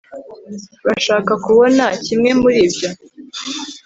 urashaka 0.83 1.31
kubona 1.45 1.83
kimwe 2.05 2.31
muri 2.41 2.57
ibyo 2.67 2.89